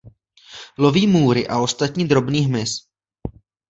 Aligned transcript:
Loví 0.77 1.07
můry 1.07 1.47
a 1.47 1.59
ostatní 1.59 2.07
drobný 2.07 2.39
hmyz. 2.39 2.71